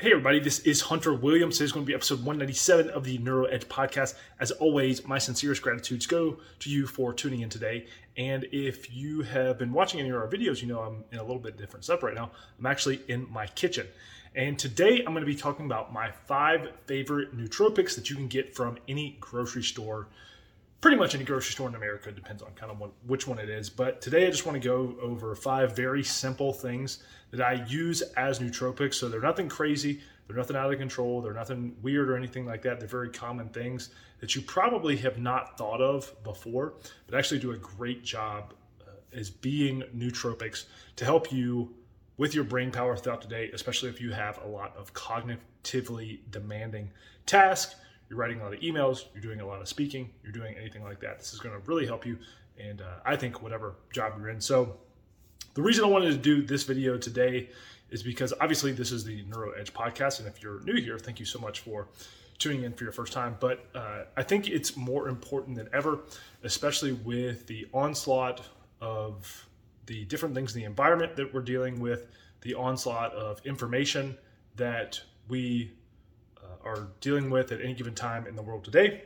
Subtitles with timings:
[0.00, 1.58] Hey, everybody, this is Hunter Williams.
[1.58, 4.14] Today's going to be episode 197 of the Neuro Edge podcast.
[4.38, 7.84] As always, my sincerest gratitudes go to you for tuning in today.
[8.16, 11.22] And if you have been watching any of our videos, you know I'm in a
[11.22, 12.30] little bit different setup right now.
[12.58, 13.86] I'm actually in my kitchen.
[14.34, 18.26] And today I'm going to be talking about my five favorite nootropics that you can
[18.26, 20.08] get from any grocery store
[20.80, 22.10] pretty much any grocery store in America.
[22.10, 23.68] Depends on kind of what, which one it is.
[23.68, 28.02] But today I just want to go over five very simple things that I use
[28.16, 28.94] as nootropics.
[28.94, 32.62] So they're nothing crazy, they're nothing out of control, they're nothing weird or anything like
[32.62, 32.78] that.
[32.78, 33.90] They're very common things
[34.20, 36.74] that you probably have not thought of before,
[37.06, 40.64] but actually do a great job uh, as being nootropics
[40.96, 41.74] to help you
[42.16, 46.20] with your brain power throughout the day, especially if you have a lot of cognitively
[46.30, 46.90] demanding
[47.24, 47.76] tasks
[48.10, 50.82] you're writing a lot of emails, you're doing a lot of speaking, you're doing anything
[50.82, 51.18] like that.
[51.18, 52.18] This is going to really help you.
[52.58, 54.40] And uh, I think whatever job you're in.
[54.40, 54.76] So,
[55.54, 57.48] the reason I wanted to do this video today
[57.90, 60.18] is because obviously this is the Neuro Edge podcast.
[60.20, 61.88] And if you're new here, thank you so much for
[62.38, 63.36] tuning in for your first time.
[63.40, 66.00] But uh, I think it's more important than ever,
[66.44, 68.42] especially with the onslaught
[68.80, 69.46] of
[69.86, 72.06] the different things in the environment that we're dealing with,
[72.42, 74.16] the onslaught of information
[74.56, 75.72] that we
[76.64, 79.02] are dealing with at any given time in the world today,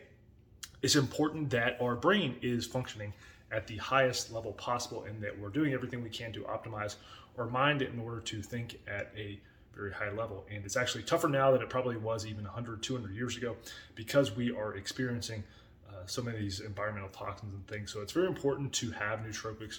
[0.82, 3.12] it's important that our brain is functioning
[3.50, 6.96] at the highest level possible and that we're doing everything we can to optimize
[7.38, 9.38] our mind in order to think at a
[9.74, 10.44] very high level.
[10.50, 13.56] And it's actually tougher now than it probably was even 100, 200 years ago
[13.94, 15.42] because we are experiencing
[15.88, 17.92] uh, so many of these environmental toxins and things.
[17.92, 19.78] So it's very important to have nootropics.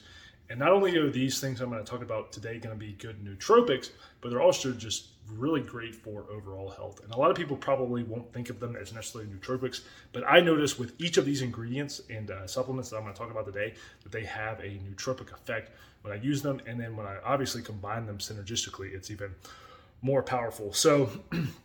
[0.49, 2.93] And not only are these things I'm going to talk about today going to be
[2.93, 3.89] good nootropics,
[4.21, 7.03] but they're also just really great for overall health.
[7.03, 10.39] And a lot of people probably won't think of them as necessarily nootropics, but I
[10.39, 13.45] notice with each of these ingredients and uh, supplements that I'm going to talk about
[13.45, 15.71] today that they have a nootropic effect
[16.03, 16.61] when I use them.
[16.67, 19.33] And then when I obviously combine them synergistically, it's even
[20.01, 20.71] more powerful.
[20.73, 21.09] So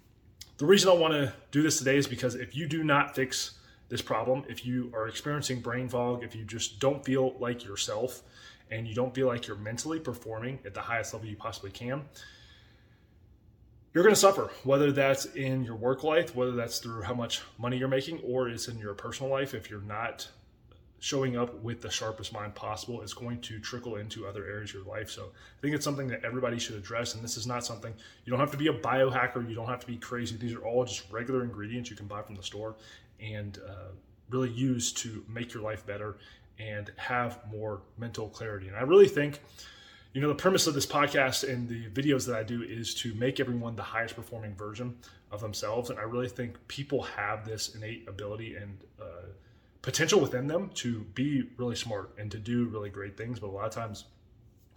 [0.57, 3.53] the reason I want to do this today is because if you do not fix
[3.91, 8.23] this problem, if you are experiencing brain fog, if you just don't feel like yourself,
[8.71, 12.03] and you don't feel like you're mentally performing at the highest level you possibly can,
[13.93, 17.43] you're going to suffer, whether that's in your work life, whether that's through how much
[17.59, 19.53] money you're making, or it's in your personal life.
[19.53, 20.29] If you're not
[21.01, 24.75] showing up with the sharpest mind possible, it's going to trickle into other areas of
[24.75, 25.11] your life.
[25.11, 27.15] So I think it's something that everybody should address.
[27.15, 27.93] And this is not something
[28.25, 30.37] you don't have to be a biohacker, you don't have to be crazy.
[30.37, 32.77] These are all just regular ingredients you can buy from the store
[33.19, 33.89] and uh,
[34.29, 36.17] really use to make your life better
[36.61, 38.69] and have more mental clarity.
[38.69, 39.41] And I really think
[40.13, 43.15] you know, the premise of this podcast and the videos that I do is to
[43.15, 44.97] make everyone the highest performing version
[45.31, 45.91] of themselves.
[45.91, 49.29] And I really think people have this innate ability and uh,
[49.83, 53.39] potential within them to be really smart and to do really great things.
[53.39, 54.07] But a lot of times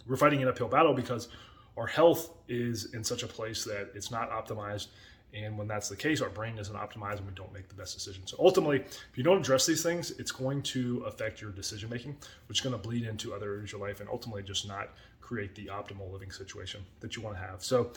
[0.06, 1.28] we're fighting an uphill battle because
[1.76, 4.88] our health is in such a place that it's not optimized
[5.34, 7.94] and when that's the case, our brain isn't optimized and we don't make the best
[7.94, 8.30] decisions.
[8.30, 12.16] So ultimately, if you don't address these things, it's going to affect your decision making,
[12.48, 14.90] which is going to bleed into other areas of your life and ultimately just not
[15.20, 17.62] create the optimal living situation that you want to have.
[17.64, 17.90] So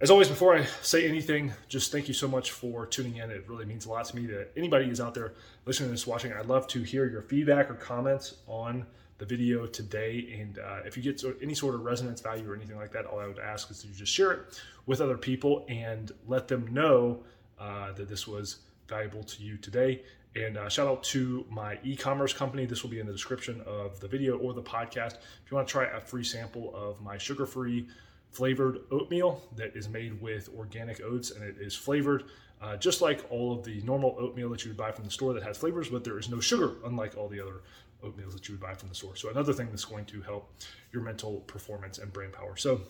[0.00, 3.30] as always, before I say anything, just thank you so much for tuning in.
[3.30, 5.32] It really means a lot to me that anybody is out there
[5.64, 6.32] listening to this, watching.
[6.32, 8.84] I'd love to hear your feedback or comments on
[9.18, 10.38] the video today.
[10.40, 13.18] And uh, if you get any sort of resonance value or anything like that, all
[13.18, 16.72] I would ask is that you just share it with other people and let them
[16.72, 17.22] know
[17.58, 20.02] uh, that this was valuable to you today.
[20.34, 22.66] And uh, shout out to my e commerce company.
[22.66, 25.14] This will be in the description of the video or the podcast.
[25.14, 27.88] If you want to try a free sample of my sugar free
[28.32, 32.24] flavored oatmeal that is made with organic oats and it is flavored
[32.60, 35.34] uh, just like all of the normal oatmeal that you would buy from the store
[35.34, 37.60] that has flavors, but there is no sugar, unlike all the other
[38.02, 39.16] oatmeals that you would buy from the store.
[39.16, 40.52] So another thing that's going to help
[40.92, 42.56] your mental performance and brain power.
[42.56, 42.80] So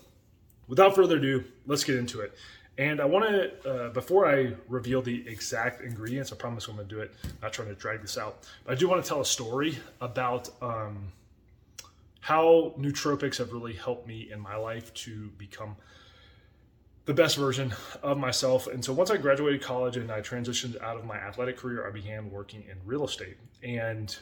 [0.69, 2.37] without further ado, let's get into it.
[2.79, 6.87] And I want to, uh, before I reveal the exact ingredients, I promise I'm going
[6.87, 9.21] to do it, not trying to drag this out, but I do want to tell
[9.23, 11.11] a story about um,
[12.21, 15.77] how nootropics have really helped me in my life to become
[17.07, 17.73] the best version
[18.03, 18.67] of myself.
[18.67, 21.91] And so once I graduated college and I transitioned out of my athletic career, I
[21.93, 23.37] began working in real estate.
[23.63, 24.15] And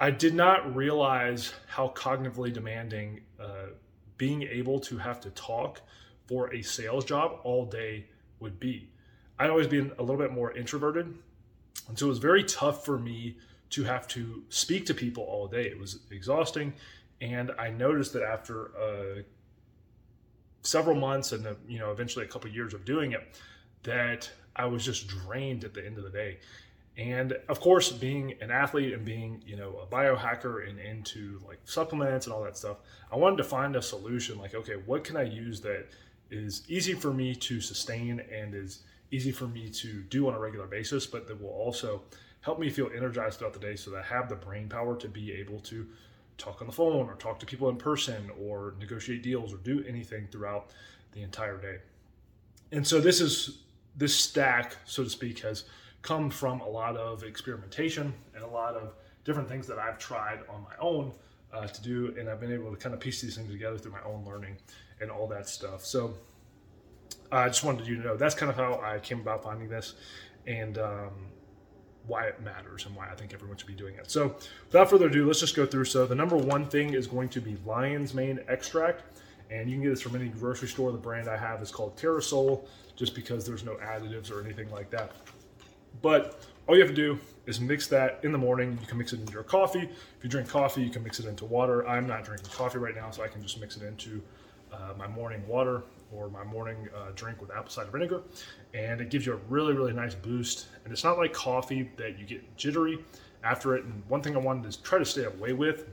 [0.00, 3.70] I did not realize how cognitively demanding uh,
[4.16, 5.80] being able to have to talk
[6.26, 8.06] for a sales job all day
[8.40, 8.90] would be.
[9.38, 11.14] I'd always been a little bit more introverted.
[11.88, 13.36] And so it was very tough for me
[13.70, 15.62] to have to speak to people all day.
[15.62, 16.72] It was exhausting.
[17.20, 19.22] And I noticed that after uh,
[20.62, 23.36] several months and, uh, you know, eventually a couple of years of doing it,
[23.82, 26.38] that I was just drained at the end of the day.
[26.98, 31.60] And of course, being an athlete and being, you know, a biohacker and into like
[31.64, 32.78] supplements and all that stuff,
[33.12, 35.86] I wanted to find a solution like, okay, what can I use that
[36.30, 40.40] is easy for me to sustain and is easy for me to do on a
[40.40, 42.02] regular basis, but that will also
[42.40, 45.08] help me feel energized throughout the day so that I have the brain power to
[45.08, 45.86] be able to
[46.36, 49.84] talk on the phone or talk to people in person or negotiate deals or do
[49.88, 50.70] anything throughout
[51.12, 51.78] the entire day.
[52.72, 53.58] And so this is
[53.96, 55.64] this stack, so to speak, has
[56.02, 60.40] come from a lot of experimentation and a lot of different things that I've tried
[60.48, 61.12] on my own
[61.52, 63.92] uh, to do, and I've been able to kind of piece these things together through
[63.92, 64.56] my own learning
[65.00, 65.84] and all that stuff.
[65.84, 66.14] So
[67.30, 69.94] I just wanted you to know that's kind of how I came about finding this
[70.46, 71.10] and um,
[72.06, 74.10] why it matters and why I think everyone should be doing it.
[74.10, 74.36] So
[74.66, 75.84] without further ado, let's just go through.
[75.84, 79.02] So the number one thing is going to be lion's mane extract.
[79.50, 80.92] And you can get this from any grocery store.
[80.92, 82.66] The brand I have is called Terrasoul,
[82.96, 85.12] just because there's no additives or anything like that.
[86.02, 88.78] But all you have to do is mix that in the morning.
[88.80, 89.82] You can mix it into your coffee.
[89.82, 91.86] If you drink coffee, you can mix it into water.
[91.88, 94.22] I'm not drinking coffee right now, so I can just mix it into
[94.72, 98.22] uh, my morning water or my morning uh, drink with apple cider vinegar.
[98.74, 100.66] And it gives you a really, really nice boost.
[100.84, 102.98] And it's not like coffee that you get jittery
[103.42, 103.84] after it.
[103.84, 105.86] And one thing I wanted to try to stay away with,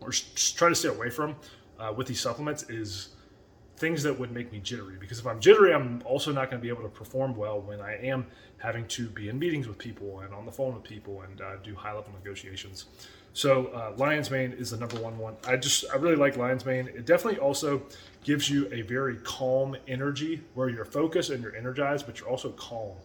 [0.00, 1.34] or try to stay away from
[1.80, 3.16] uh, with these supplements, is
[3.78, 4.96] things that would make me jittery.
[4.98, 7.80] Because if I'm jittery, I'm also not going to be able to perform well when
[7.80, 8.26] I am
[8.58, 11.56] having to be in meetings with people and on the phone with people and uh,
[11.62, 12.86] do high level negotiations.
[13.32, 15.36] So uh, lion's mane is the number one one.
[15.46, 16.88] I just I really like lion's mane.
[16.88, 17.82] It definitely also
[18.24, 22.50] gives you a very calm energy where you're focused and you're energized, but you're also
[22.50, 22.96] calm,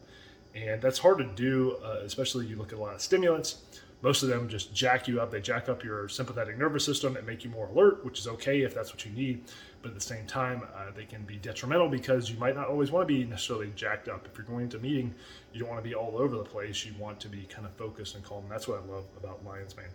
[0.55, 3.57] and that's hard to do, uh, especially you look at a lot of stimulants.
[4.03, 5.31] Most of them just jack you up.
[5.31, 8.61] They jack up your sympathetic nervous system and make you more alert, which is okay
[8.61, 9.45] if that's what you need.
[9.81, 12.91] But at the same time, uh, they can be detrimental because you might not always
[12.91, 14.27] want to be necessarily jacked up.
[14.29, 15.15] If you're going to a meeting,
[15.53, 16.85] you don't want to be all over the place.
[16.85, 18.43] You want to be kind of focused and calm.
[18.49, 19.85] That's what I love about lion's mane.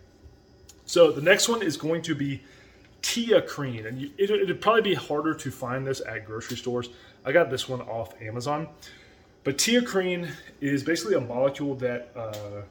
[0.85, 2.41] So the next one is going to be
[3.03, 6.89] Teacrine, and you, it, it'd probably be harder to find this at grocery stores.
[7.23, 8.69] I got this one off Amazon,
[9.43, 12.63] but Teacrine is basically a molecule that uh,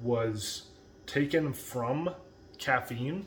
[0.00, 0.66] was
[1.06, 2.10] taken from
[2.58, 3.26] caffeine,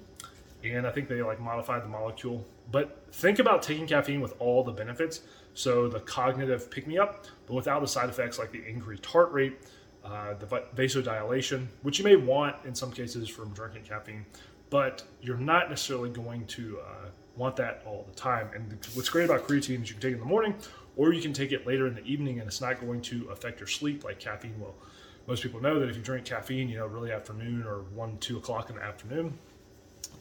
[0.64, 2.46] and I think they like modified the molecule.
[2.72, 5.22] But think about taking caffeine with all the benefits.
[5.54, 9.32] So the cognitive pick me up, but without the side effects like the increased heart
[9.32, 9.58] rate,
[10.04, 10.46] uh, the
[10.76, 14.26] vasodilation, which you may want in some cases from drinking caffeine,
[14.70, 18.50] but you're not necessarily going to uh, want that all the time.
[18.54, 20.56] And what's great about creatine is you can take it in the morning
[20.96, 23.60] or you can take it later in the evening and it's not going to affect
[23.60, 24.76] your sleep like caffeine will.
[25.28, 28.38] Most people know that if you drink caffeine, you know, really afternoon or one, two
[28.38, 29.38] o'clock in the afternoon,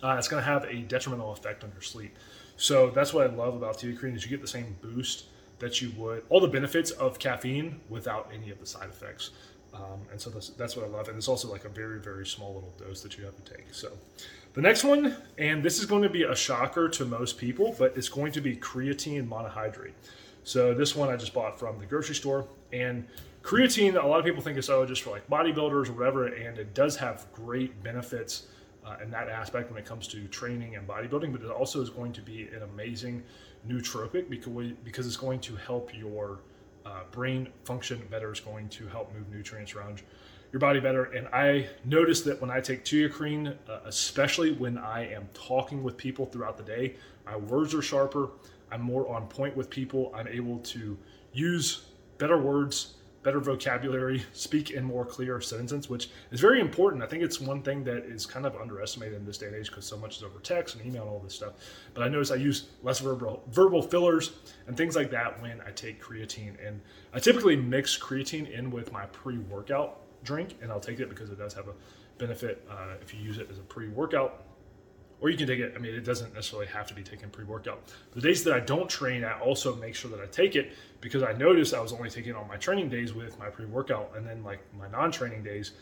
[0.03, 2.17] uh, it's going to have a detrimental effect on your sleep.
[2.57, 5.27] So that's what I love about Teacrine is you get the same boost
[5.59, 9.31] that you would, all the benefits of caffeine without any of the side effects.
[9.73, 11.09] Um, and so that's, that's, what I love.
[11.09, 13.73] And it's also like a very, very small little dose that you have to take.
[13.73, 13.93] So
[14.55, 17.97] the next one, and this is going to be a shocker to most people, but
[17.97, 19.93] it's going to be creatine monohydrate.
[20.45, 22.47] So this one I just bought from the grocery store.
[22.73, 23.07] And
[23.47, 26.27] creatine, a lot of people think it's oh, just for like bodybuilders or whatever.
[26.27, 28.49] And it does have great benefits
[28.85, 31.89] uh, in that aspect when it comes to training and bodybuilding, but it also is
[31.89, 33.23] going to be an amazing
[33.69, 36.41] nootropic because, because it's going to help your
[36.85, 40.03] uh, brain function better is going to help move nutrients around
[40.53, 41.05] your body better.
[41.05, 45.97] And I noticed that when I take Teacrine, uh, especially when I am talking with
[45.97, 46.95] people throughout the day,
[47.25, 48.29] my words are sharper.
[48.73, 50.13] I'm more on point with people.
[50.15, 50.97] I'm able to
[51.33, 51.87] use
[52.19, 52.96] better words
[53.27, 57.03] better vocabulary, speak in more clear sentences, which is very important.
[57.03, 59.67] I think it's one thing that is kind of underestimated in this day and age
[59.67, 61.55] because so much is over text and email and all this stuff.
[61.93, 64.35] But I notice I use less verbal verbal fillers
[64.69, 66.55] and things like that when I take creatine.
[66.65, 66.81] And
[67.13, 71.37] I typically mix creatine in with my pre-workout drink, and I'll take it because it
[71.37, 71.73] does have a
[72.19, 74.45] benefit uh, if you use it as a pre-workout
[75.21, 75.73] or you can take it.
[75.75, 77.93] I mean, it doesn't necessarily have to be taken pre workout.
[78.13, 81.23] The days that I don't train, I also make sure that I take it because
[81.23, 84.13] I noticed I was only taking on my training days with my pre workout.
[84.17, 85.73] And then, like my non training days,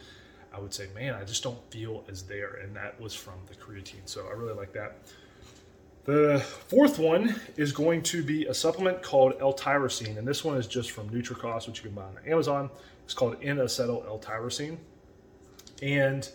[0.52, 2.60] I would say, man, I just don't feel as there.
[2.62, 4.06] And that was from the creatine.
[4.06, 4.98] So I really like that.
[6.04, 10.66] The fourth one is going to be a supplement called L-tyrosine, and this one is
[10.66, 12.68] just from Nutricost, which you can buy on Amazon.
[13.06, 14.76] It's called N-acetyl L-tyrosine,
[15.82, 16.28] and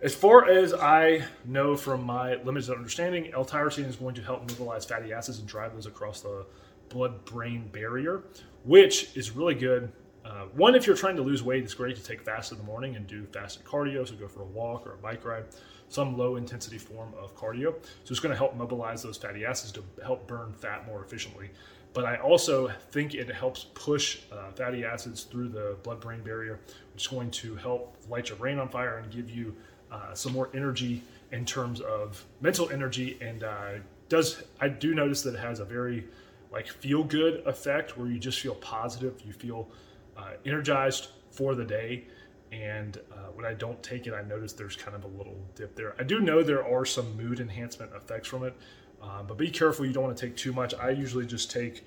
[0.00, 4.84] as far as I know from my limited understanding, L-tyrosine is going to help mobilize
[4.84, 6.46] fatty acids and drive those across the
[6.88, 8.22] blood-brain barrier,
[8.64, 9.92] which is really good.
[10.24, 12.64] Uh, one, if you're trying to lose weight, it's great to take fast in the
[12.64, 14.06] morning and do fasted cardio.
[14.06, 15.44] So go for a walk or a bike ride,
[15.88, 17.74] some low-intensity form of cardio.
[18.04, 21.50] So it's going to help mobilize those fatty acids to help burn fat more efficiently.
[21.92, 26.60] But I also think it helps push uh, fatty acids through the blood-brain barrier,
[26.92, 29.56] which is going to help light your brain on fire and give you
[29.90, 31.02] uh, some more energy
[31.32, 33.72] in terms of mental energy and uh,
[34.08, 36.04] does I do notice that it has a very
[36.50, 39.68] like feel good effect where you just feel positive, you feel
[40.16, 42.04] uh, energized for the day.
[42.50, 45.76] And uh, when I don't take it, I notice there's kind of a little dip
[45.76, 45.94] there.
[45.98, 48.54] I do know there are some mood enhancement effects from it,
[49.02, 49.84] uh, but be careful.
[49.84, 50.72] You don't want to take too much.
[50.74, 51.84] I usually just take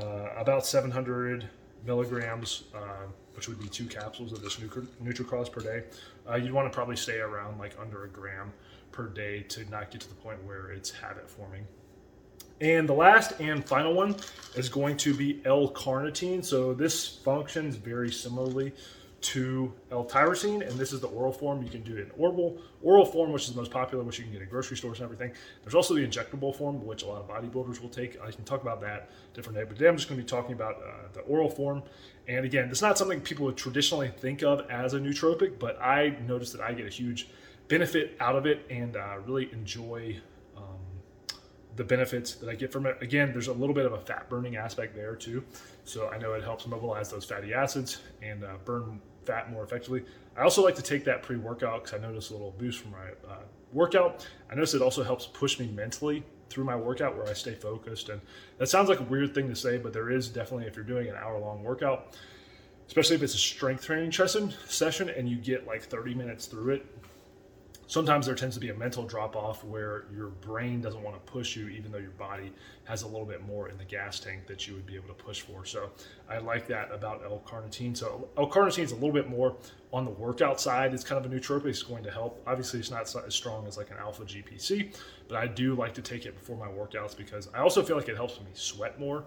[0.00, 1.48] uh, about 700
[1.84, 5.84] milligrams, uh, which would be two capsules of this Nutricost per day.
[6.28, 8.52] Uh, you'd want to probably stay around like under a gram
[8.92, 11.66] per day to not get to the point where it's habit forming.
[12.60, 14.16] And the last and final one
[14.54, 16.42] is going to be L-carnitine.
[16.42, 18.72] So this functions very similarly
[19.26, 21.62] to L-tyrosine, and this is the oral form.
[21.62, 24.24] You can do it in oral, oral form, which is the most popular, which you
[24.24, 25.32] can get at grocery stores and everything.
[25.62, 28.20] There's also the injectable form, which a lot of bodybuilders will take.
[28.20, 30.52] I can talk about that different day, but today I'm just going to be talking
[30.52, 31.82] about uh, the oral form.
[32.28, 36.16] And again, it's not something people would traditionally think of as a nootropic, but I
[36.26, 37.28] noticed that I get a huge
[37.66, 40.20] benefit out of it and uh, really enjoy
[41.76, 42.96] the benefits that I get from it.
[43.00, 45.44] Again, there's a little bit of a fat burning aspect there too.
[45.84, 50.04] So I know it helps mobilize those fatty acids and uh, burn fat more effectively.
[50.36, 52.92] I also like to take that pre workout because I notice a little boost from
[52.92, 53.38] my uh,
[53.72, 54.26] workout.
[54.50, 58.08] I notice it also helps push me mentally through my workout where I stay focused.
[58.08, 58.20] And
[58.58, 61.08] that sounds like a weird thing to say, but there is definitely, if you're doing
[61.08, 62.16] an hour long workout,
[62.86, 66.74] especially if it's a strength training session, session and you get like 30 minutes through
[66.74, 66.86] it,
[67.86, 71.32] sometimes there tends to be a mental drop off where your brain doesn't want to
[71.32, 72.52] push you, even though your body
[72.84, 75.14] has a little bit more in the gas tank that you would be able to
[75.14, 75.64] push for.
[75.64, 75.90] So
[76.28, 77.96] I like that about L-carnitine.
[77.96, 79.56] So L-carnitine is a little bit more
[79.92, 80.92] on the workout side.
[80.92, 81.66] It's kind of a nootropic.
[81.66, 82.42] It's going to help.
[82.46, 84.94] Obviously, it's not as strong as like an alpha GPC,
[85.28, 88.08] but I do like to take it before my workouts because I also feel like
[88.08, 89.24] it helps me sweat more,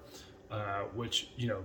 [0.51, 1.63] uh, which you know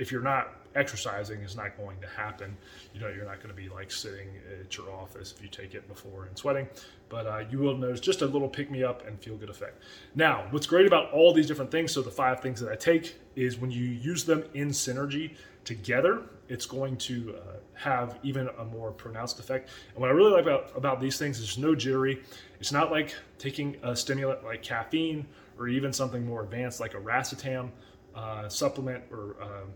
[0.00, 2.56] if you're not exercising is not going to happen.
[2.94, 4.28] You know, you're not going to be like sitting
[4.60, 6.68] at your office if you take it before and sweating,
[7.08, 9.82] but uh, you will notice just a little pick me up and feel good effect.
[10.14, 13.16] Now, what's great about all these different things, so the five things that I take,
[13.36, 18.64] is when you use them in synergy together, it's going to uh, have even a
[18.64, 19.70] more pronounced effect.
[19.92, 22.22] And what I really like about, about these things is no jittery.
[22.58, 25.26] It's not like taking a stimulant like caffeine
[25.58, 27.70] or even something more advanced like a racetam
[28.14, 29.66] uh, supplement or uh,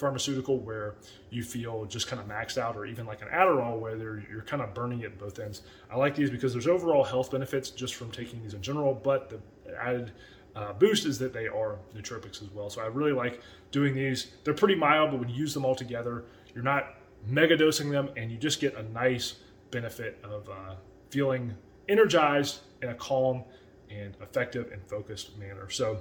[0.00, 0.96] pharmaceutical where
[1.30, 4.62] you feel just kind of maxed out, or even like an Adderall where you're kind
[4.62, 5.62] of burning it both ends.
[5.90, 9.30] I like these because there's overall health benefits just from taking these in general, but
[9.30, 9.38] the
[9.78, 10.12] added
[10.56, 12.70] uh, boost is that they are nootropics as well.
[12.70, 13.40] So I really like
[13.70, 14.32] doing these.
[14.42, 16.94] They're pretty mild, but when you use them all together, you're not
[17.26, 19.34] mega dosing them, and you just get a nice
[19.70, 20.74] benefit of uh,
[21.10, 21.54] feeling
[21.88, 23.44] energized in a calm
[23.90, 25.68] and effective and focused manner.
[25.68, 26.00] So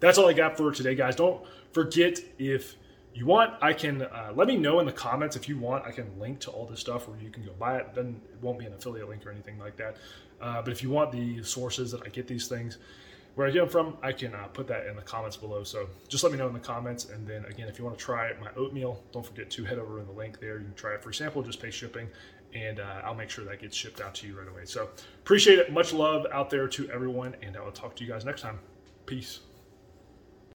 [0.00, 1.16] that's all I got for today, guys.
[1.16, 2.76] Don't forget if
[3.16, 5.84] you want, I can uh, let me know in the comments if you want.
[5.86, 7.94] I can link to all this stuff where you can go buy it.
[7.94, 9.96] Then it won't be an affiliate link or anything like that.
[10.40, 12.78] Uh, but if you want the sources that I get these things,
[13.36, 15.62] where I get them from, I can uh, put that in the comments below.
[15.62, 17.06] So just let me know in the comments.
[17.10, 20.00] And then again, if you want to try my oatmeal, don't forget to head over
[20.00, 20.58] in the link there.
[20.58, 22.08] You can try it for sample, just pay shipping,
[22.54, 24.64] and uh, I'll make sure that gets shipped out to you right away.
[24.64, 24.88] So
[25.22, 25.70] appreciate it.
[25.70, 28.58] Much love out there to everyone, and I will talk to you guys next time.
[29.04, 29.40] Peace.